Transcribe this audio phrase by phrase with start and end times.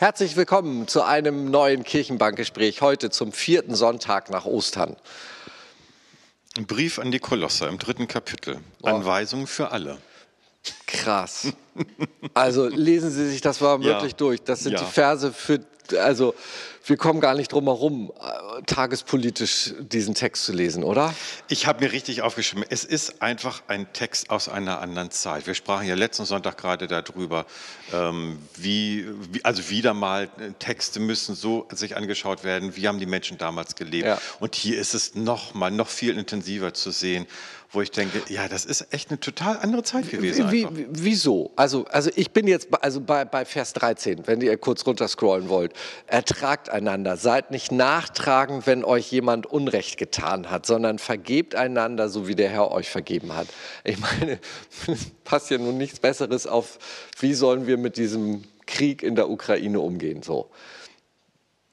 [0.00, 4.96] Herzlich willkommen zu einem neuen Kirchenbankgespräch heute zum vierten Sonntag nach Ostern.
[6.56, 8.60] Ein Brief an die Kolosser im dritten Kapitel.
[8.82, 9.98] Anweisungen für alle.
[10.86, 11.48] Krass.
[12.32, 14.16] Also lesen Sie sich das mal wirklich Ja.
[14.16, 14.42] durch.
[14.42, 14.78] Das sind Ja.
[14.80, 15.60] die Verse für,
[15.98, 16.34] also
[16.86, 21.14] wir kommen gar nicht drum herum, äh, tagespolitisch diesen Text zu lesen, oder?
[21.48, 25.46] Ich habe mir richtig aufgeschrieben, es ist einfach ein Text aus einer anderen Zeit.
[25.46, 27.46] Wir sprachen ja letzten Sonntag gerade darüber,
[27.92, 29.06] ähm, wie,
[29.42, 33.74] also wieder mal äh, Texte müssen so sich angeschaut werden, wie haben die Menschen damals
[33.76, 34.06] gelebt.
[34.06, 34.18] Ja.
[34.40, 37.26] Und hier ist es noch mal, noch viel intensiver zu sehen,
[37.72, 40.50] wo ich denke, ja, das ist echt eine total andere Zeit gewesen.
[40.50, 41.52] Wie, wieso?
[41.54, 45.48] Also, also ich bin jetzt bei- also bei, bei Vers 13, wenn ihr kurz runterscrollen
[45.48, 45.72] wollt.
[46.08, 52.28] Ertragt einander, seid nicht nachtragend, wenn euch jemand Unrecht getan hat, sondern vergebt einander, so
[52.28, 53.48] wie der Herr euch vergeben hat.
[53.84, 54.38] Ich meine,
[55.24, 56.78] passt ja nun nichts Besseres auf,
[57.18, 60.50] wie sollen wir mit diesem Krieg in der Ukraine umgehen, so.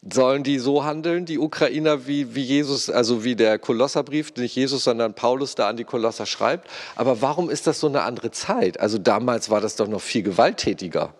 [0.09, 4.85] Sollen die so handeln, die Ukrainer, wie, wie Jesus, also wie der Kolosserbrief, nicht Jesus,
[4.85, 6.69] sondern Paulus da an die Kolosser schreibt?
[6.95, 8.79] Aber warum ist das so eine andere Zeit?
[8.79, 11.13] Also damals war das doch noch viel gewalttätiger.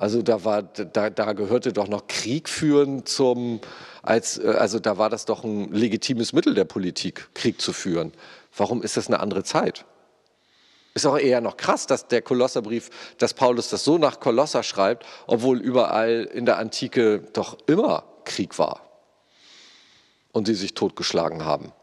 [0.00, 3.60] Also da war, da, da gehörte doch noch Krieg führen zum,
[4.02, 8.12] als, äh, also da war das doch ein legitimes Mittel der Politik, Krieg zu führen.
[8.56, 9.84] Warum ist das eine andere Zeit?
[10.94, 15.04] Ist auch eher noch krass, dass der Kolosserbrief, dass Paulus das so nach Kolosser schreibt,
[15.26, 18.80] obwohl überall in der Antike doch immer Krieg war
[20.32, 21.74] und sie sich totgeschlagen haben.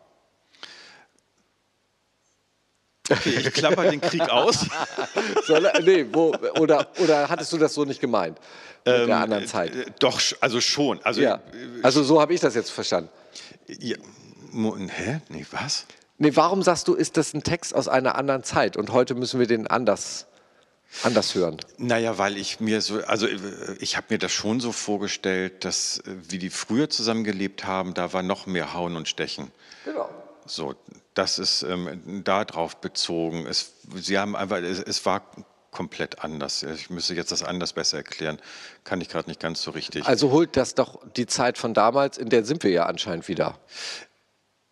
[3.09, 4.65] Okay, ich klammer den Krieg aus.
[5.45, 8.37] Soll, nee, wo, oder, oder hattest du das so nicht gemeint
[8.85, 9.75] mit der anderen Zeit?
[9.75, 11.01] Äh, Doch, also schon.
[11.03, 11.39] Also, Ja,
[11.83, 13.09] also so habe ich das jetzt verstanden.
[13.67, 13.95] ja,
[14.53, 15.21] hä?
[15.29, 15.85] Nee, was?
[16.17, 19.39] Nee, warum sagst du, ist das ein Text aus einer anderen Zeit und heute müssen
[19.39, 20.25] wir den anders,
[21.03, 21.57] anders hören?
[21.77, 23.37] Naja, weil ich mir so, also äh,
[23.79, 28.13] ich habe mir das schon so vorgestellt, dass äh, wie die früher zusammengelebt haben, da
[28.13, 29.51] war noch mehr Hauen und Stechen.
[29.85, 30.09] Genau.
[30.47, 30.75] So,
[31.13, 33.45] das ist ähm, darauf bezogen.
[33.45, 35.21] Es, sie haben einfach, es, es war
[35.71, 36.63] komplett anders.
[36.63, 38.39] Ich müsste jetzt das anders besser erklären.
[38.83, 40.07] Kann ich gerade nicht ganz so richtig.
[40.07, 43.59] Also holt das doch die Zeit von damals, in der sind wir ja anscheinend wieder.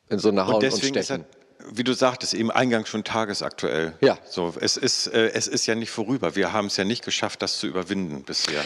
[0.09, 1.25] In so einer Hauen und und, deswegen ist Stechen.
[1.59, 3.93] er, wie du sagtest, eben eingangs schon tagesaktuell.
[4.01, 4.17] Ja.
[4.27, 6.35] So, es ist, äh, es ist ja nicht vorüber.
[6.35, 8.63] Wir haben es ja nicht geschafft, das zu überwinden bisher.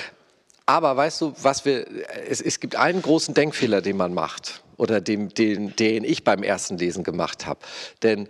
[0.70, 1.88] Aber weißt du, was wir,
[2.28, 6.44] es, es gibt einen großen Denkfehler, den man macht oder den, den, den ich beim
[6.44, 7.60] ersten Lesen gemacht habe.
[8.04, 8.30] Denn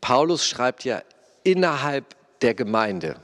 [0.00, 1.02] Paulus schreibt ja
[1.42, 2.04] innerhalb
[2.42, 3.16] der Gemeinde,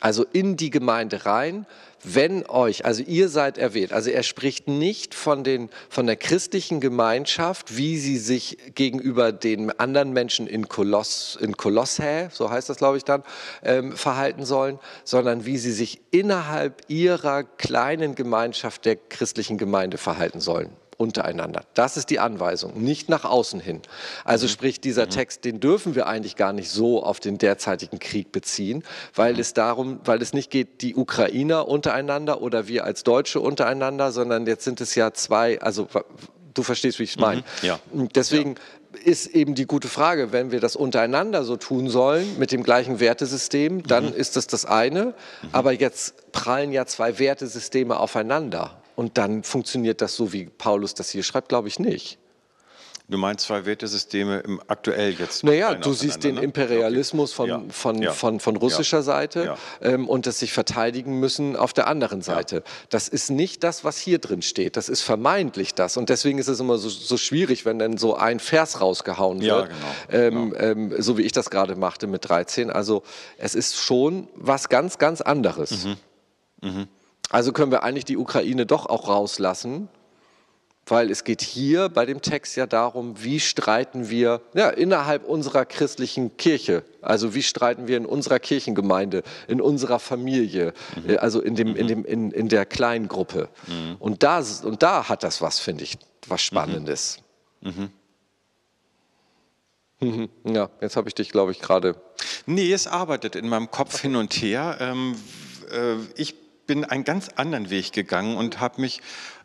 [0.00, 1.66] also in die Gemeinde rein,
[2.02, 6.80] wenn euch, also ihr seid erwählt, also er spricht nicht von, den, von der christlichen
[6.80, 12.78] Gemeinschaft, wie sie sich gegenüber den anderen Menschen in, Koloss, in Kolossä, so heißt das
[12.78, 13.22] glaube ich dann,
[13.62, 20.40] ähm, verhalten sollen, sondern wie sie sich innerhalb ihrer kleinen Gemeinschaft der christlichen Gemeinde verhalten
[20.40, 21.62] sollen untereinander.
[21.74, 23.80] Das ist die Anweisung, nicht nach außen hin.
[24.24, 28.32] Also sprich, dieser Text, den dürfen wir eigentlich gar nicht so auf den derzeitigen Krieg
[28.32, 28.84] beziehen,
[29.14, 34.12] weil es darum, weil es nicht geht, die Ukrainer untereinander oder wir als Deutsche untereinander,
[34.12, 35.88] sondern jetzt sind es ja zwei, also
[36.52, 37.44] du verstehst, wie ich es meine.
[37.62, 37.80] ja.
[37.92, 38.56] Deswegen
[39.04, 43.00] ist eben die gute Frage, wenn wir das untereinander so tun sollen, mit dem gleichen
[43.00, 45.14] Wertesystem, dann ist das das eine.
[45.52, 48.79] Aber jetzt prallen ja zwei Wertesysteme aufeinander.
[48.96, 52.18] Und dann funktioniert das so, wie Paulus das hier schreibt, glaube ich nicht.
[53.08, 55.42] Du meinst zwei Wertesysteme im aktuell jetzt?
[55.42, 56.42] Naja, du siehst den ne?
[56.42, 57.62] Imperialismus von, Ja.
[57.68, 58.12] von, Ja.
[58.12, 59.02] von, von russischer Ja.
[59.02, 62.62] Seite ähm, und das sich verteidigen müssen auf der anderen Seite.
[62.88, 64.76] Das ist nicht das, was hier drin steht.
[64.76, 65.96] Das ist vermeintlich das.
[65.96, 69.70] Und deswegen ist es immer so, so schwierig, wenn dann so ein Vers rausgehauen wird,
[69.70, 72.70] genau, ähm, ähm, so wie ich das gerade machte mit 13.
[72.70, 73.02] Also
[73.38, 75.84] es ist schon was ganz, ganz anderes.
[76.62, 76.86] Mhm.
[77.30, 79.88] Also können wir eigentlich die Ukraine doch auch rauslassen,
[80.86, 85.64] weil es geht hier bei dem Text ja darum, wie streiten wir ja, innerhalb unserer
[85.64, 90.74] christlichen Kirche, also wie streiten wir in unserer Kirchengemeinde, in unserer Familie,
[91.06, 93.48] äh, also in, dem, in, dem, in, in der kleinen Gruppe.
[94.00, 95.96] Und, da, und da hat das was, finde ich,
[96.26, 97.18] was Spannendes.
[97.60, 97.90] Mhm.
[100.44, 101.94] Ja, jetzt habe ich dich, glaube ich, gerade.
[102.46, 104.78] Nee, es arbeitet in meinem Kopf hin und her.
[104.80, 105.14] Ähm,
[105.70, 106.34] äh, ich
[106.70, 109.00] bin einen ganz anderen Weg gegangen und habe mich,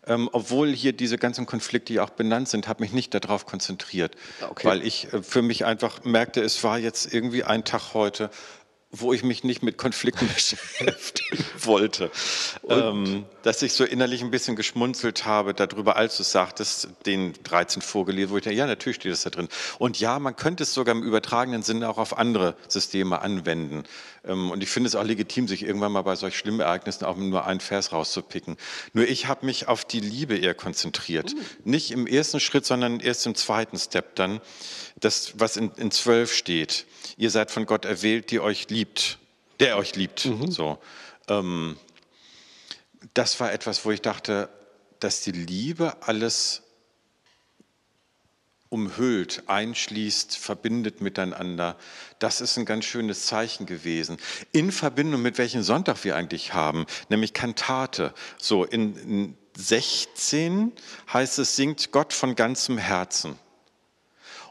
[0.06, 4.14] ähm, obwohl hier diese ganzen Konflikte ja auch benannt sind, habe mich nicht darauf konzentriert,
[4.48, 4.68] Okay.
[4.68, 8.30] weil ich äh, für mich einfach merkte, es war jetzt irgendwie ein Tag heute,
[9.00, 12.12] wo ich mich nicht mit Konflikten beschäftigen wollte.
[12.70, 17.82] Ähm, dass ich so innerlich ein bisschen geschmunzelt habe darüber, als du sagtest, den 13
[17.82, 19.48] vorgelesen, wo ich dachte, ja, natürlich steht das da drin.
[19.80, 23.84] Und ja, man könnte es sogar im übertragenen Sinne auch auf andere Systeme anwenden.
[24.28, 27.18] Ähm, und ich finde es auch legitim, sich irgendwann mal bei solch schlimmen Ereignissen auch
[27.18, 28.58] nur einen Vers rauszupicken.
[28.94, 31.34] Nur ich habe mich auf die Liebe eher konzentriert.
[31.34, 31.72] Mhm.
[31.72, 34.42] Nicht im ersten Schritt, sondern erst im zweiten Step dann.
[35.00, 36.86] Das, was in, in 12 steht.
[37.18, 39.20] Ihr seid von Gott erwählt, die euch liebt,
[39.60, 40.26] der euch liebt.
[40.26, 40.52] Mhm.
[40.52, 40.78] So.
[41.28, 41.78] Ähm,
[43.14, 44.50] das war etwas, wo ich dachte,
[45.00, 46.64] dass die Liebe alles
[48.70, 51.78] umhüllt, einschließt, verbindet miteinander.
[52.20, 54.18] Das ist ein ganz schönes Zeichen gewesen.
[54.52, 58.14] In Verbindung mit welchem Sonntag wir eigentlich haben, nämlich Kantate.
[58.38, 60.74] So in, in 16
[61.14, 63.40] heißt es, singt Gott von ganzem Herzen.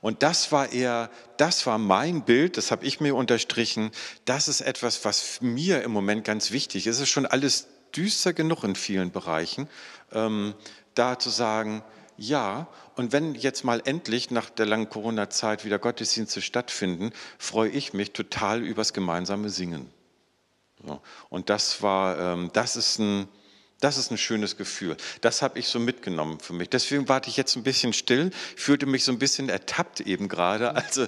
[0.05, 1.09] Und das war eher,
[1.39, 3.91] das war mein Bild, das habe ich mir unterstrichen.
[4.27, 6.97] Das ist etwas, was mir im Moment ganz wichtig ist.
[6.97, 9.67] Es ist schon alles düster genug in vielen Bereichen,
[10.13, 10.53] ähm,
[10.95, 11.83] da zu sagen,
[12.19, 12.67] ja,
[12.97, 18.11] und wenn jetzt mal endlich nach der langen Corona-Zeit wieder Gottesdienste stattfinden, freue ich mich
[18.11, 19.89] total übers gemeinsame Singen.
[20.85, 21.01] So.
[21.31, 23.27] Und das war, ähm, das ist ein,
[23.81, 24.97] das ist ein schönes Gefühl.
[25.21, 26.71] Das habe ich so mitgenommen für mich.
[26.71, 30.75] Deswegen warte ich jetzt ein bisschen still, fühlte mich so ein bisschen ertappt eben gerade.
[30.75, 31.07] Also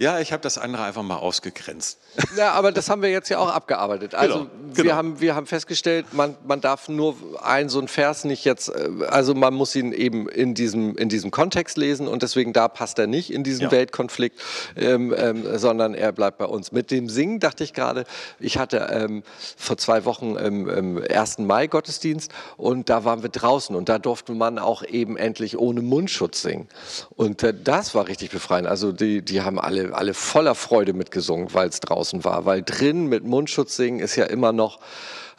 [0.00, 1.98] ja, ich habe das andere einfach mal ausgegrenzt.
[2.36, 4.14] Ja, aber das haben wir jetzt ja auch abgearbeitet.
[4.14, 4.84] Also genau, genau.
[4.84, 8.68] Wir, haben, wir haben festgestellt, man, man darf nur ein so ein Vers nicht jetzt,
[8.68, 12.68] äh, also man muss ihn eben in diesem, in diesem Kontext lesen und deswegen da
[12.68, 13.70] passt er nicht in diesen ja.
[13.72, 14.40] Weltkonflikt,
[14.76, 16.72] ähm, ähm, sondern er bleibt bei uns.
[16.72, 18.04] Mit dem Singen dachte ich gerade,
[18.38, 19.22] ich hatte ähm,
[19.56, 21.38] vor zwei Wochen im, im 1.
[21.38, 25.82] Mai Gottesdienst und da waren wir draußen und da durfte man auch eben endlich ohne
[25.82, 26.68] Mundschutz singen.
[27.16, 28.66] Und äh, das war richtig befreiend.
[28.68, 32.44] Also die, die haben alle alle, voller Freude mitgesungen, weil es draußen war.
[32.44, 34.78] Weil drin mit Mundschutz singen ist ja immer noch,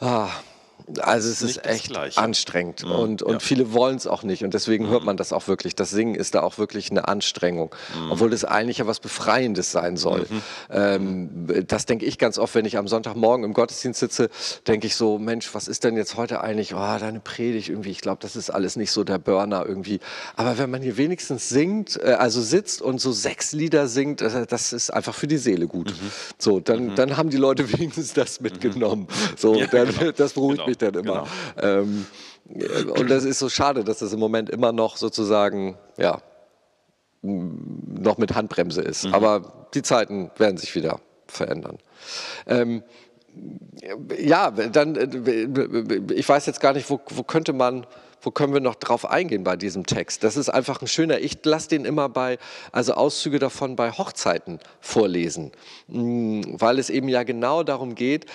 [0.00, 0.28] ah,
[1.00, 2.92] also es ist echt anstrengend mhm.
[2.92, 3.38] und, und ja.
[3.40, 4.90] viele wollen es auch nicht und deswegen mhm.
[4.90, 5.74] hört man das auch wirklich.
[5.74, 8.12] Das Singen ist da auch wirklich eine Anstrengung, mhm.
[8.12, 10.26] obwohl das eigentlich ja was Befreiendes sein soll.
[10.28, 10.42] Mhm.
[10.70, 14.30] Ähm, das denke ich ganz oft, wenn ich am Sonntagmorgen im Gottesdienst sitze,
[14.66, 16.74] denke ich so, Mensch, was ist denn jetzt heute eigentlich?
[16.74, 20.00] Oh, deine Predigt irgendwie, ich glaube, das ist alles nicht so der Burner irgendwie.
[20.36, 24.46] Aber wenn man hier wenigstens singt, äh, also sitzt und so sechs Lieder singt, äh,
[24.46, 25.90] das ist einfach für die Seele gut.
[25.90, 26.10] Mhm.
[26.38, 26.94] So, dann, mhm.
[26.94, 29.08] dann haben die Leute wenigstens das mitgenommen.
[29.36, 30.12] So, ja, dann, genau.
[30.12, 30.68] das beruhigt genau.
[30.68, 31.26] mich dann immer.
[31.56, 31.78] Genau.
[31.78, 32.06] Ähm,
[32.98, 36.20] und das ist so schade, dass das im Moment immer noch sozusagen, ja,
[37.22, 39.06] noch mit Handbremse ist.
[39.06, 39.14] Mhm.
[39.14, 41.78] Aber die Zeiten werden sich wieder verändern.
[42.46, 42.82] Ähm,
[44.18, 47.86] ja, dann, äh, ich weiß jetzt gar nicht, wo, wo könnte man
[48.22, 50.22] wo können wir noch drauf eingehen bei diesem Text?
[50.22, 52.38] Das ist einfach ein schöner, ich lasse den immer bei,
[52.70, 55.50] also Auszüge davon bei Hochzeiten vorlesen,
[55.88, 58.26] mm, weil es eben ja genau darum geht,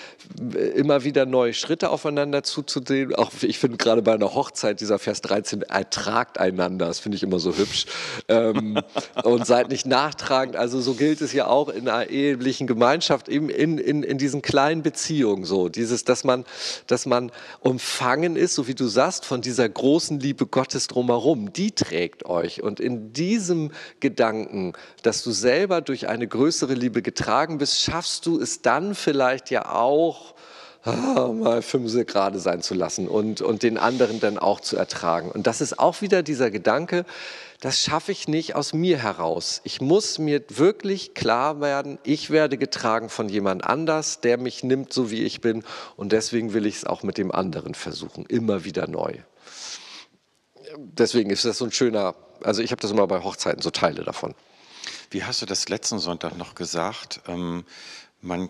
[0.75, 3.15] immer wieder neue Schritte aufeinander zuzusehen.
[3.15, 7.23] Auch ich finde gerade bei einer Hochzeit dieser Vers 13, ertragt einander, das finde ich
[7.23, 7.85] immer so hübsch.
[8.27, 8.81] Ähm,
[9.23, 13.49] und seid nicht nachtragend, also so gilt es ja auch in einer ehelichen Gemeinschaft, eben
[13.49, 16.45] in, in, in diesen kleinen Beziehungen so, dieses, dass man,
[16.87, 17.31] dass man
[17.61, 22.63] umfangen ist, so wie du sagst, von dieser großen Liebe Gottes drumherum, die trägt euch.
[22.63, 28.39] Und in diesem Gedanken, dass du selber durch eine größere Liebe getragen bist, schaffst du
[28.41, 30.33] es dann vielleicht ja auch,
[30.83, 35.29] ah, mal fünfse gerade sein zu lassen und, und den anderen dann auch zu ertragen.
[35.29, 37.05] Und das ist auch wieder dieser Gedanke,
[37.59, 39.61] das schaffe ich nicht aus mir heraus.
[39.63, 44.91] Ich muss mir wirklich klar werden, ich werde getragen von jemand anders, der mich nimmt,
[44.91, 45.63] so wie ich bin.
[45.95, 49.13] Und deswegen will ich es auch mit dem anderen versuchen, immer wieder neu
[50.77, 54.03] deswegen ist das so ein schöner, also ich habe das immer bei Hochzeiten, so Teile
[54.03, 54.35] davon.
[55.09, 57.21] Wie hast du das letzten Sonntag noch gesagt?
[57.27, 57.65] Ähm,
[58.21, 58.49] man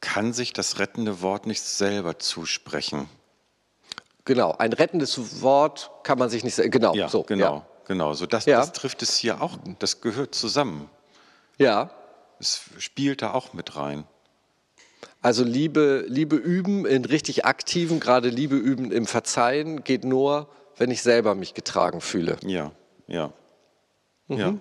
[0.00, 3.08] kann sich das rettende Wort nicht selber zusprechen.
[4.24, 7.22] Genau, ein rettendes Wort kann man sich nicht selber, genau, ja, so.
[7.22, 7.66] Genau, ja.
[7.86, 8.58] genau, so das, ja.
[8.58, 10.88] das trifft es hier auch, das gehört zusammen.
[11.58, 11.90] Ja.
[12.40, 14.04] Es spielt da auch mit rein.
[15.22, 20.90] Also Liebe, Liebe üben in richtig aktiven, gerade Liebe üben im Verzeihen geht nur, wenn
[20.90, 22.36] ich selber mich getragen fühle.
[22.42, 22.72] Ja,
[23.06, 23.32] ja.
[24.28, 24.38] Mhm.
[24.38, 24.54] Ja.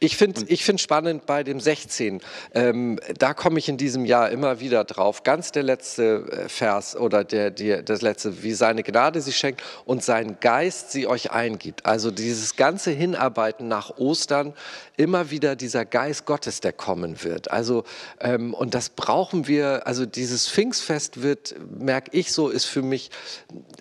[0.00, 2.20] Ich finde ich find spannend bei dem 16,
[2.54, 6.96] ähm, da komme ich in diesem Jahr immer wieder drauf, ganz der letzte äh, Vers
[6.96, 11.32] oder der, der, das letzte, wie seine Gnade sie schenkt und sein Geist sie euch
[11.32, 11.84] eingibt.
[11.84, 14.54] Also dieses ganze Hinarbeiten nach Ostern,
[14.96, 17.50] immer wieder dieser Geist Gottes, der kommen wird.
[17.50, 17.84] Also,
[18.20, 23.10] ähm, und das brauchen wir, also dieses Pfingstfest wird, merke ich so, ist für mich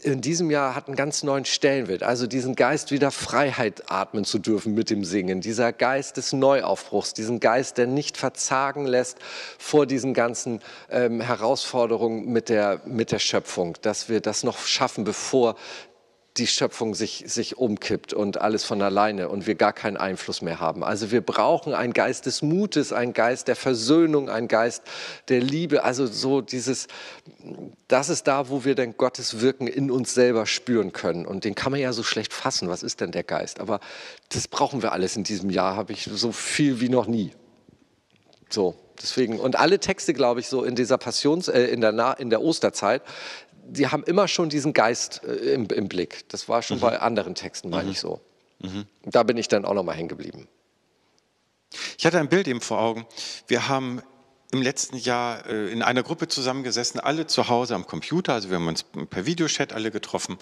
[0.02, 2.04] in diesem Jahr hat einen ganz neuen Stellenwert.
[2.04, 7.14] Also diesen Geist wieder Freiheit atmen zu dürfen mit dem Singen, dieser Geist des Neuaufbruchs,
[7.14, 9.18] diesen Geist, der nicht verzagen lässt
[9.58, 15.04] vor diesen ganzen ähm, Herausforderungen mit der, mit der Schöpfung, dass wir das noch schaffen,
[15.04, 15.56] bevor
[16.38, 20.60] die Schöpfung sich, sich umkippt und alles von alleine und wir gar keinen Einfluss mehr
[20.60, 20.84] haben.
[20.84, 24.84] Also wir brauchen einen Geist des Mutes, einen Geist der Versöhnung, einen Geist
[25.30, 25.84] der Liebe.
[25.84, 26.88] Also so dieses,
[27.88, 31.26] das ist da, wo wir dann Gottes Wirken in uns selber spüren können.
[31.26, 32.68] Und den kann man ja so schlecht fassen.
[32.68, 33.62] Was ist denn der Geist?
[33.62, 33.80] Aber
[34.30, 37.32] das brauchen wir alles in diesem Jahr, habe ich so viel wie noch nie.
[38.50, 42.30] So, deswegen, und alle Texte, glaube ich, so in dieser Passions, äh, in, der, in
[42.30, 43.02] der Osterzeit,
[43.68, 46.28] die haben immer schon diesen Geist äh, im, im, Blick.
[46.30, 46.82] Das war schon mhm.
[46.82, 47.92] bei anderen Texten, meine mhm.
[47.92, 48.22] ich so.
[48.60, 48.86] Mhm.
[49.04, 50.48] Da bin ich dann auch noch mal hängen geblieben.
[51.98, 53.06] Ich hatte ein Bild eben vor Augen.
[53.48, 54.02] Wir haben
[54.52, 58.34] im letzten Jahr äh, in einer Gruppe zusammengesessen, alle zu Hause am Computer.
[58.34, 60.38] Also wir haben uns per Videochat alle getroffen.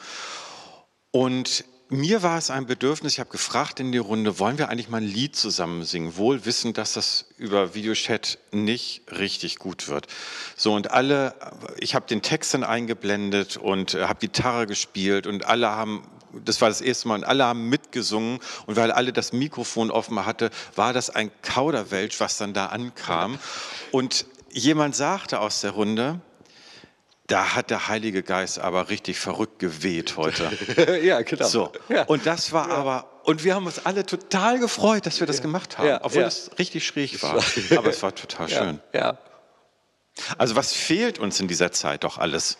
[1.11, 4.89] Und mir war es ein Bedürfnis, ich habe gefragt in die Runde, wollen wir eigentlich
[4.89, 10.07] mal ein Lied zusammen singen, wohl wissend, dass das über Videochat nicht richtig gut wird.
[10.55, 11.35] So und alle,
[11.77, 16.07] ich habe den Text dann eingeblendet und äh, habe Gitarre gespielt und alle haben
[16.45, 20.25] das war das erste Mal und alle haben mitgesungen und weil alle das Mikrofon offen
[20.25, 23.37] hatte, war das ein Kauderwelsch, was dann da ankam.
[23.91, 26.21] Und jemand sagte aus der Runde,
[27.27, 30.51] da hat der Heilige Geist aber richtig verrückt geweht heute.
[31.03, 31.47] ja, genau.
[31.47, 31.71] So.
[31.87, 32.03] Ja.
[32.03, 32.75] Und das war ja.
[32.75, 35.43] aber, und wir haben uns alle total gefreut, dass wir das ja.
[35.43, 37.41] gemacht haben, obwohl es richtig schräg war.
[37.77, 38.79] aber es war total schön.
[38.93, 39.17] Ja.
[40.37, 42.57] Also was fehlt uns in dieser Zeit doch alles?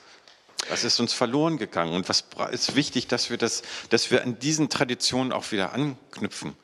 [0.69, 1.93] Was ist uns verloren gegangen?
[1.93, 6.55] Und was ist wichtig, dass wir, das, dass wir an diesen Traditionen auch wieder anknüpfen?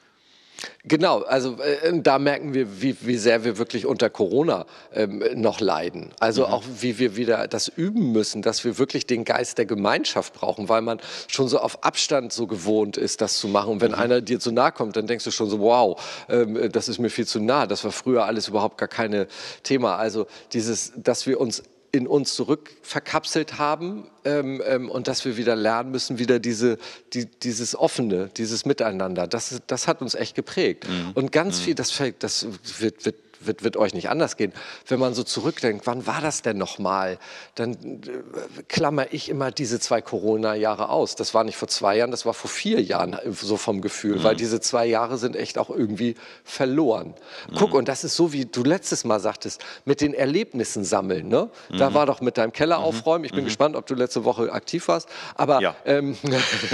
[0.85, 5.59] Genau, also äh, da merken wir, wie, wie sehr wir wirklich unter Corona ähm, noch
[5.59, 6.11] leiden.
[6.19, 6.53] Also mhm.
[6.53, 10.69] auch wie wir wieder das üben müssen, dass wir wirklich den Geist der Gemeinschaft brauchen,
[10.69, 13.73] weil man schon so auf Abstand so gewohnt ist, das zu machen.
[13.73, 13.99] Und wenn mhm.
[13.99, 17.09] einer dir zu nahe kommt, dann denkst du schon so, wow, ähm, das ist mir
[17.09, 17.67] viel zu nah.
[17.67, 19.27] Das war früher alles überhaupt gar kein
[19.63, 19.97] Thema.
[19.97, 25.37] Also dieses, dass wir uns in uns zurück verkapselt haben ähm, ähm, und dass wir
[25.37, 26.77] wieder lernen müssen, wieder diese,
[27.13, 29.27] die, dieses Offene, dieses Miteinander.
[29.27, 30.87] Das, das hat uns echt geprägt.
[30.87, 31.11] Mhm.
[31.15, 31.63] Und ganz mhm.
[31.63, 32.47] viel, das, das
[32.79, 34.53] wird, wird wird, wird euch nicht anders gehen.
[34.87, 37.17] Wenn man so zurückdenkt, wann war das denn nochmal?
[37.55, 41.15] Dann äh, klammer ich immer diese zwei Corona-Jahre aus.
[41.15, 44.19] Das war nicht vor zwei Jahren, das war vor vier Jahren, äh, so vom Gefühl,
[44.19, 44.23] mhm.
[44.23, 47.13] weil diese zwei Jahre sind echt auch irgendwie verloren.
[47.49, 47.55] Mhm.
[47.55, 51.27] Guck, und das ist so, wie du letztes Mal sagtest, mit den Erlebnissen sammeln.
[51.27, 51.49] Ne?
[51.69, 51.77] Mhm.
[51.77, 52.85] Da war doch mit deinem Keller mhm.
[52.85, 53.25] aufräumen.
[53.25, 53.45] Ich bin mhm.
[53.45, 55.09] gespannt, ob du letzte Woche aktiv warst.
[55.35, 55.75] Aber ja.
[55.85, 56.17] ähm,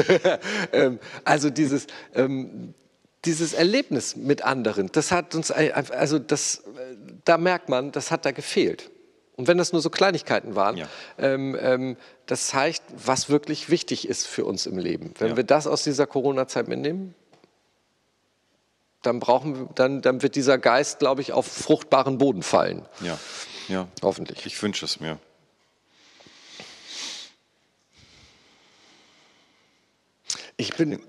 [0.72, 2.74] ähm, also dieses ähm,
[3.26, 6.64] dieses Erlebnis mit anderen, das hat uns, also das,
[7.24, 8.92] da merkt man, das hat da gefehlt.
[9.36, 10.88] Und wenn das nur so Kleinigkeiten waren, ja.
[11.18, 15.14] ähm, ähm, das zeigt, was wirklich wichtig ist für uns im Leben.
[15.20, 15.38] Wenn ja.
[15.38, 17.14] wir das aus dieser Corona-Zeit mitnehmen,
[19.02, 22.88] dann brauchen dann, dann wird dieser Geist, glaube ich, auf fruchtbaren Boden fallen.
[23.02, 23.20] Ja,
[23.68, 23.88] ja.
[24.02, 24.46] Hoffentlich.
[24.46, 25.20] Ich wünsche es mir.
[30.58, 31.02] Ich bin,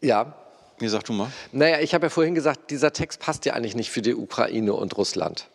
[0.00, 0.34] ja.
[0.80, 1.30] Nee, sag du mal.
[1.52, 4.74] Naja, ich habe ja vorhin gesagt, dieser Text passt ja eigentlich nicht für die Ukraine
[4.74, 5.48] und Russland.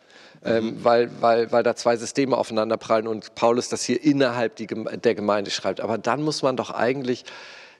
[0.45, 0.83] Ähm, mhm.
[0.83, 5.51] weil, weil, weil da zwei Systeme aufeinanderprallen und Paulus das hier innerhalb die, der Gemeinde
[5.51, 5.79] schreibt.
[5.79, 7.23] Aber dann muss man doch eigentlich,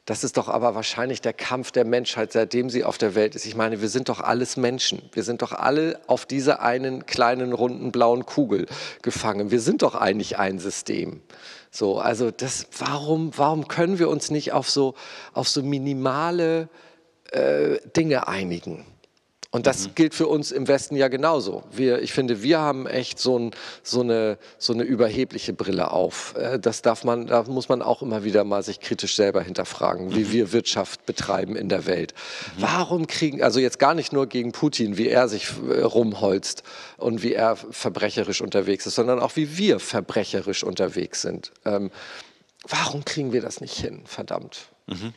[0.06, 3.46] das ist doch aber wahrscheinlich der Kampf der Menschheit, seitdem sie auf der Welt ist.
[3.46, 5.02] Ich meine, wir sind doch alles Menschen.
[5.12, 8.68] Wir sind doch alle auf dieser einen kleinen, runden, blauen Kugel
[9.02, 9.52] gefangen.
[9.52, 11.20] Wir sind doch eigentlich ein System.
[11.70, 14.94] So, also das, warum, warum können wir uns nicht auf so,
[15.34, 16.70] auf so minimale
[17.34, 18.86] äh, Dinge einigen.
[19.54, 19.92] Und das mhm.
[19.94, 21.64] gilt für uns im Westen ja genauso.
[21.72, 23.52] Wir, ich finde, wir haben echt so, ein,
[23.84, 26.34] so, eine, so eine überhebliche Brille auf.
[26.36, 30.16] Äh, das darf man, da muss man auch immer wieder mal sich kritisch selber hinterfragen,
[30.16, 32.16] wie wir Wirtschaft betreiben in der Welt.
[32.58, 32.62] Mhm.
[32.64, 36.64] Warum kriegen, also jetzt gar nicht nur gegen Putin, wie er sich äh, rumholzt
[36.98, 41.52] und wie er verbrecherisch unterwegs ist, sondern auch wie wir verbrecherisch unterwegs sind.
[41.64, 41.92] Ähm,
[42.68, 44.70] warum kriegen wir das nicht hin, verdammt?
[44.88, 45.14] Mhm.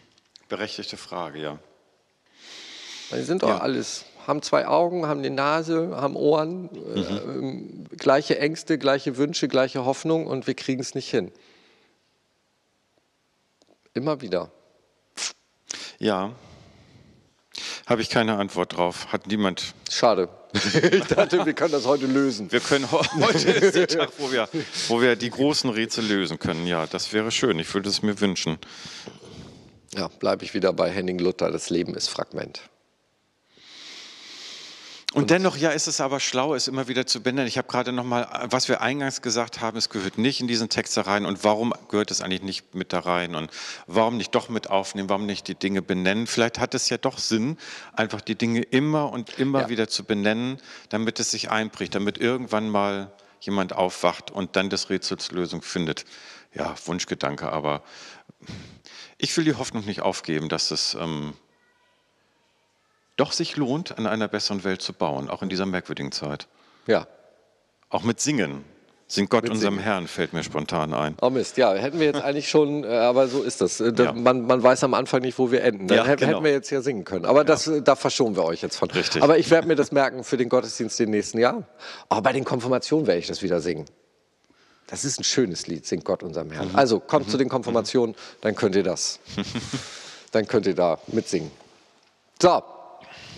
[0.50, 1.58] Berechtigte Frage, ja.
[3.12, 3.58] Die sind doch ja.
[3.58, 7.88] alles, haben zwei Augen, haben eine Nase, haben Ohren, mhm.
[7.92, 11.30] äh, gleiche Ängste, gleiche Wünsche, gleiche Hoffnung und wir kriegen es nicht hin.
[13.94, 14.50] Immer wieder.
[15.98, 16.34] Ja,
[17.86, 19.12] habe ich keine Antwort drauf.
[19.12, 19.74] Hat niemand.
[19.90, 20.28] Schade.
[20.90, 22.50] Ich dachte, wir können das heute lösen.
[22.50, 24.48] Wir können heute ist der Tag, wo wir,
[24.88, 26.66] wo wir die großen Rätsel lösen können.
[26.66, 27.58] Ja, das wäre schön.
[27.58, 28.58] Ich würde es mir wünschen.
[29.94, 31.50] Ja, bleibe ich wieder bei Henning Luther.
[31.50, 32.62] Das Leben ist Fragment.
[35.16, 37.48] Und dennoch, ja, ist es aber schlau, es immer wieder zu benennen.
[37.48, 40.68] Ich habe gerade noch mal, was wir eingangs gesagt haben, es gehört nicht in diesen
[40.68, 41.24] Text da rein.
[41.24, 43.34] Und warum gehört es eigentlich nicht mit da rein?
[43.34, 43.50] Und
[43.86, 45.08] warum nicht doch mit aufnehmen?
[45.08, 46.26] Warum nicht die Dinge benennen?
[46.26, 47.56] Vielleicht hat es ja doch Sinn,
[47.94, 49.68] einfach die Dinge immer und immer ja.
[49.70, 50.58] wieder zu benennen,
[50.90, 56.04] damit es sich einbricht, damit irgendwann mal jemand aufwacht und dann des Rätsels Lösung findet.
[56.52, 57.82] Ja, Wunschgedanke, aber
[59.16, 61.32] ich will die Hoffnung nicht aufgeben, dass es ähm,
[63.16, 66.46] doch sich lohnt, an einer besseren Welt zu bauen, auch in dieser merkwürdigen Zeit.
[66.86, 67.06] Ja.
[67.88, 68.64] Auch mit Singen.
[69.08, 69.84] Singt Gott unserem Singen.
[69.84, 71.16] Herrn, fällt mir spontan ein.
[71.22, 73.80] Oh Mist, ja, hätten wir jetzt eigentlich schon, äh, aber so ist das.
[73.80, 74.12] Äh, ja.
[74.12, 75.86] Man, man, weiß am Anfang nicht, wo wir enden.
[75.86, 76.42] Dann ja, hätten genau.
[76.42, 77.24] wir jetzt ja singen können.
[77.24, 77.44] Aber ja.
[77.44, 78.90] das, äh, da verschonen wir euch jetzt von.
[78.90, 79.22] Richtig.
[79.22, 81.62] Aber ich werde mir das merken für den Gottesdienst im nächsten Jahr.
[82.08, 83.84] Aber bei den Konfirmationen werde ich das wieder singen.
[84.88, 86.70] Das ist ein schönes Lied, singt Gott unserem Herrn.
[86.70, 86.76] Mhm.
[86.76, 87.30] Also kommt mhm.
[87.30, 89.20] zu den Konfirmationen, dann könnt ihr das.
[90.32, 91.52] dann könnt ihr da mitsingen.
[92.42, 92.62] So,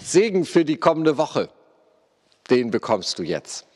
[0.03, 1.51] Segen für die kommende Woche,
[2.51, 3.67] den bekommst du jetzt.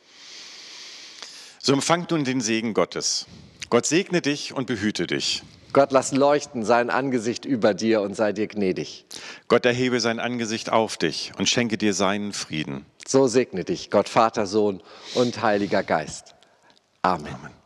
[1.59, 3.27] So empfangt nun den Segen Gottes.
[3.71, 5.43] Gott segne dich und behüte dich.
[5.73, 9.07] Gott lass leuchten sein Angesicht über dir und sei dir gnädig.
[9.49, 12.85] Gott erhebe sein Angesicht auf dich und schenke dir seinen Frieden.
[13.07, 14.83] So segne dich Gott Vater, Sohn
[15.15, 16.35] und Heiliger Geist.
[17.01, 17.35] Amen.
[17.35, 17.62] Amen.